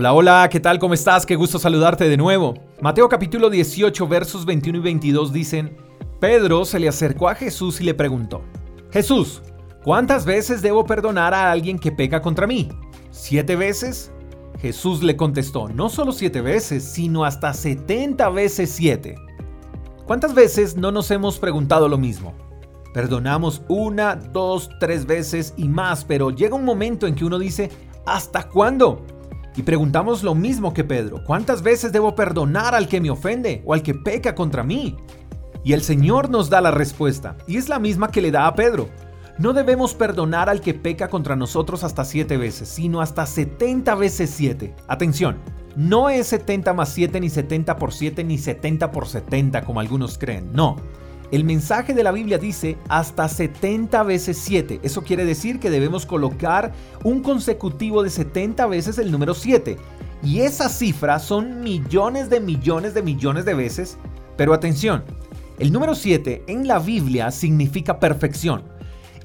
Hola, 0.00 0.14
hola, 0.14 0.48
¿qué 0.50 0.60
tal? 0.60 0.78
¿Cómo 0.78 0.94
estás? 0.94 1.26
Qué 1.26 1.36
gusto 1.36 1.58
saludarte 1.58 2.08
de 2.08 2.16
nuevo. 2.16 2.54
Mateo 2.80 3.06
capítulo 3.06 3.50
18 3.50 4.08
versos 4.08 4.46
21 4.46 4.78
y 4.78 4.80
22 4.80 5.30
dicen, 5.30 5.76
Pedro 6.18 6.64
se 6.64 6.80
le 6.80 6.88
acercó 6.88 7.28
a 7.28 7.34
Jesús 7.34 7.82
y 7.82 7.84
le 7.84 7.92
preguntó, 7.92 8.40
Jesús, 8.90 9.42
¿cuántas 9.84 10.24
veces 10.24 10.62
debo 10.62 10.86
perdonar 10.86 11.34
a 11.34 11.52
alguien 11.52 11.78
que 11.78 11.92
peca 11.92 12.22
contra 12.22 12.46
mí? 12.46 12.70
¿Siete 13.10 13.56
veces? 13.56 14.10
Jesús 14.58 15.02
le 15.02 15.18
contestó, 15.18 15.68
no 15.68 15.90
solo 15.90 16.12
siete 16.12 16.40
veces, 16.40 16.82
sino 16.82 17.26
hasta 17.26 17.52
setenta 17.52 18.30
veces 18.30 18.70
siete. 18.70 19.16
¿Cuántas 20.06 20.32
veces 20.32 20.78
no 20.78 20.92
nos 20.92 21.10
hemos 21.10 21.38
preguntado 21.38 21.90
lo 21.90 21.98
mismo? 21.98 22.32
Perdonamos 22.94 23.60
una, 23.68 24.16
dos, 24.16 24.70
tres 24.80 25.04
veces 25.04 25.52
y 25.58 25.68
más, 25.68 26.06
pero 26.06 26.30
llega 26.30 26.56
un 26.56 26.64
momento 26.64 27.06
en 27.06 27.14
que 27.14 27.26
uno 27.26 27.38
dice, 27.38 27.70
¿hasta 28.06 28.48
cuándo? 28.48 29.04
Y 29.56 29.62
preguntamos 29.62 30.22
lo 30.22 30.34
mismo 30.34 30.72
que 30.72 30.84
Pedro, 30.84 31.22
¿cuántas 31.24 31.62
veces 31.62 31.92
debo 31.92 32.14
perdonar 32.14 32.74
al 32.74 32.88
que 32.88 33.00
me 33.00 33.10
ofende 33.10 33.62
o 33.66 33.74
al 33.74 33.82
que 33.82 33.94
peca 33.94 34.34
contra 34.34 34.62
mí? 34.62 34.96
Y 35.64 35.72
el 35.72 35.82
Señor 35.82 36.30
nos 36.30 36.48
da 36.48 36.60
la 36.60 36.70
respuesta, 36.70 37.36
y 37.46 37.56
es 37.56 37.68
la 37.68 37.78
misma 37.78 38.10
que 38.10 38.22
le 38.22 38.30
da 38.30 38.46
a 38.46 38.54
Pedro. 38.54 38.88
No 39.38 39.52
debemos 39.52 39.94
perdonar 39.94 40.48
al 40.48 40.60
que 40.60 40.74
peca 40.74 41.08
contra 41.08 41.36
nosotros 41.36 41.82
hasta 41.82 42.04
siete 42.04 42.36
veces, 42.36 42.68
sino 42.68 43.00
hasta 43.00 43.26
70 43.26 43.94
veces 43.94 44.30
siete. 44.30 44.74
Atención, 44.86 45.38
no 45.76 46.10
es 46.10 46.26
70 46.28 46.72
más 46.74 46.90
7 46.90 47.20
ni 47.20 47.30
70 47.30 47.76
por 47.76 47.92
7 47.92 48.24
ni 48.24 48.38
70 48.38 48.90
por 48.90 49.06
70 49.06 49.62
como 49.62 49.80
algunos 49.80 50.18
creen, 50.18 50.52
no. 50.52 50.76
El 51.30 51.44
mensaje 51.44 51.94
de 51.94 52.02
la 52.02 52.10
Biblia 52.10 52.38
dice 52.38 52.76
hasta 52.88 53.28
70 53.28 54.02
veces 54.02 54.36
7. 54.38 54.80
Eso 54.82 55.02
quiere 55.02 55.24
decir 55.24 55.60
que 55.60 55.70
debemos 55.70 56.04
colocar 56.04 56.72
un 57.04 57.22
consecutivo 57.22 58.02
de 58.02 58.10
70 58.10 58.66
veces 58.66 58.98
el 58.98 59.12
número 59.12 59.34
7. 59.34 59.76
Y 60.24 60.40
esa 60.40 60.68
cifra 60.68 61.20
son 61.20 61.60
millones 61.60 62.30
de 62.30 62.40
millones 62.40 62.94
de 62.94 63.02
millones 63.02 63.44
de 63.44 63.54
veces. 63.54 63.96
Pero 64.36 64.52
atención, 64.52 65.04
el 65.60 65.70
número 65.70 65.94
7 65.94 66.44
en 66.48 66.66
la 66.66 66.80
Biblia 66.80 67.30
significa 67.30 68.00
perfección. 68.00 68.64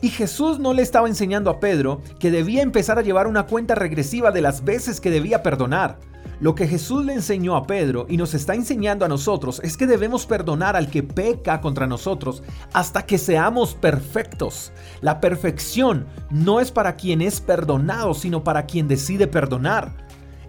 Y 0.02 0.10
Jesús 0.10 0.60
no 0.60 0.74
le 0.74 0.84
estaba 0.84 1.08
enseñando 1.08 1.50
a 1.50 1.60
Pedro 1.60 2.02
que 2.20 2.30
debía 2.30 2.62
empezar 2.62 3.00
a 3.00 3.02
llevar 3.02 3.26
una 3.26 3.48
cuenta 3.48 3.74
regresiva 3.74 4.30
de 4.30 4.42
las 4.42 4.64
veces 4.64 5.02
que 5.02 5.10
debía 5.10 5.42
perdonar. 5.42 5.98
Lo 6.40 6.54
que 6.54 6.68
Jesús 6.68 7.06
le 7.06 7.14
enseñó 7.14 7.56
a 7.56 7.66
Pedro 7.66 8.06
y 8.10 8.18
nos 8.18 8.34
está 8.34 8.56
enseñando 8.56 9.06
a 9.06 9.08
nosotros 9.08 9.62
es 9.64 9.78
que 9.78 9.88
debemos 9.88 10.26
perdonar 10.26 10.76
al 10.76 10.90
que 10.90 11.02
peca 11.02 11.62
contra 11.62 11.88
nosotros 11.88 12.44
hasta 12.74 13.06
que 13.06 13.18
seamos 13.18 13.74
perfectos. 13.74 14.74
La 15.02 15.22
perfección 15.22 16.08
no 16.30 16.60
es 16.60 16.72
para 16.72 16.98
quien 16.98 17.22
es 17.22 17.40
perdonado, 17.40 18.14
sino 18.14 18.44
para 18.44 18.66
quien 18.66 18.88
decide 18.88 19.28
perdonar. 19.28 19.96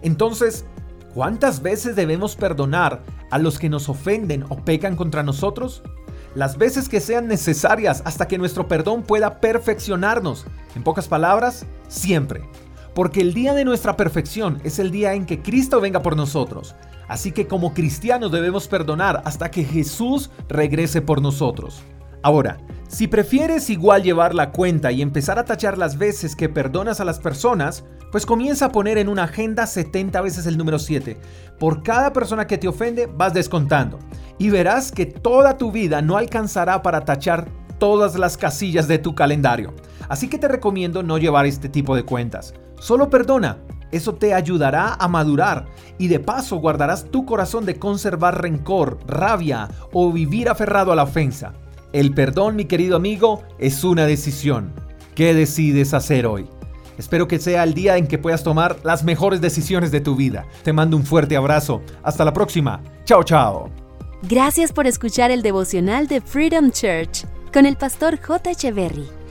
Entonces, 0.01 0.65
¿cuántas 1.13 1.61
veces 1.61 1.95
debemos 1.95 2.35
perdonar 2.35 3.01
a 3.31 3.39
los 3.39 3.57
que 3.57 3.69
nos 3.69 3.87
ofenden 3.87 4.43
o 4.49 4.57
pecan 4.57 4.97
contra 4.97 5.23
nosotros? 5.23 5.83
Las 6.35 6.57
veces 6.57 6.89
que 6.89 6.99
sean 6.99 7.27
necesarias 7.27 8.01
hasta 8.05 8.27
que 8.27 8.37
nuestro 8.37 8.67
perdón 8.67 9.03
pueda 9.03 9.39
perfeccionarnos. 9.39 10.45
En 10.75 10.83
pocas 10.83 11.07
palabras, 11.07 11.65
siempre 11.87 12.43
porque 12.97 13.21
el 13.21 13.35
día 13.35 13.53
de 13.53 13.63
nuestra 13.63 13.95
perfección 13.95 14.59
es 14.63 14.79
el 14.79 14.89
día 14.89 15.13
en 15.13 15.27
que 15.27 15.43
Cristo 15.43 15.79
venga 15.79 16.01
por 16.01 16.17
nosotros. 16.17 16.73
Así 17.07 17.31
que 17.31 17.45
como 17.45 17.75
cristianos 17.75 18.31
debemos 18.31 18.67
perdonar 18.67 19.21
hasta 19.23 19.51
que 19.51 19.63
Jesús 19.63 20.31
regrese 20.49 21.03
por 21.03 21.21
nosotros. 21.21 21.83
Ahora, 22.23 22.57
si 22.87 23.05
prefieres 23.05 23.69
igual 23.69 24.01
llevar 24.01 24.33
la 24.33 24.51
cuenta 24.51 24.91
y 24.91 25.03
empezar 25.03 25.37
a 25.37 25.45
tachar 25.45 25.77
las 25.77 25.99
veces 25.99 26.35
que 26.35 26.49
perdonas 26.49 26.99
a 26.99 27.05
las 27.05 27.19
personas, 27.19 27.83
pues 28.11 28.25
comienza 28.25 28.65
a 28.65 28.71
poner 28.71 28.97
en 28.97 29.09
una 29.09 29.25
agenda 29.25 29.67
70 29.67 30.19
veces 30.21 30.47
el 30.47 30.57
número 30.57 30.79
7. 30.79 31.17
Por 31.59 31.83
cada 31.83 32.11
persona 32.13 32.47
que 32.47 32.57
te 32.57 32.67
ofende 32.67 33.05
vas 33.05 33.31
descontando. 33.31 33.99
Y 34.39 34.49
verás 34.49 34.91
que 34.91 35.05
toda 35.05 35.59
tu 35.59 35.71
vida 35.71 36.01
no 36.01 36.17
alcanzará 36.17 36.81
para 36.81 37.05
tachar 37.05 37.47
todas 37.77 38.17
las 38.17 38.37
casillas 38.37 38.87
de 38.87 38.97
tu 38.97 39.13
calendario. 39.13 39.75
Así 40.09 40.27
que 40.27 40.39
te 40.39 40.47
recomiendo 40.47 41.03
no 41.03 41.19
llevar 41.19 41.45
este 41.45 41.69
tipo 41.69 41.95
de 41.95 42.01
cuentas. 42.01 42.55
Solo 42.79 43.09
perdona. 43.09 43.57
Eso 43.91 44.15
te 44.15 44.33
ayudará 44.33 44.95
a 44.95 45.07
madurar 45.07 45.65
y 45.97 46.09
de 46.09 46.19
paso 46.19 46.57
guardarás 46.57 47.05
tu 47.05 47.25
corazón 47.25 47.65
de 47.65 47.79
conservar 47.79 48.41
rencor, 48.41 48.99
rabia 49.07 49.69
o 49.93 50.11
vivir 50.11 50.49
aferrado 50.49 50.91
a 50.91 50.95
la 50.95 51.03
ofensa. 51.03 51.53
El 51.93 52.13
perdón, 52.13 52.57
mi 52.57 52.65
querido 52.65 52.97
amigo, 52.97 53.43
es 53.59 53.83
una 53.83 54.05
decisión. 54.05 54.73
¿Qué 55.15 55.33
decides 55.33 55.93
hacer 55.93 56.25
hoy? 56.25 56.47
Espero 56.97 57.27
que 57.27 57.39
sea 57.39 57.63
el 57.63 57.73
día 57.73 57.97
en 57.97 58.07
que 58.07 58.17
puedas 58.17 58.43
tomar 58.43 58.77
las 58.83 59.03
mejores 59.03 59.39
decisiones 59.39 59.91
de 59.91 60.01
tu 60.01 60.15
vida. 60.15 60.45
Te 60.63 60.73
mando 60.73 60.97
un 60.97 61.03
fuerte 61.03 61.37
abrazo. 61.37 61.81
Hasta 62.03 62.25
la 62.25 62.33
próxima. 62.33 62.81
Chao, 63.05 63.23
chao. 63.23 63.69
Gracias 64.23 64.73
por 64.73 64.87
escuchar 64.87 65.31
el 65.31 65.43
devocional 65.43 66.07
de 66.07 66.21
Freedom 66.21 66.71
Church 66.71 67.25
con 67.53 67.65
el 67.65 67.77
pastor 67.77 68.19
J. 68.19 68.51
Echeverry. 68.51 69.16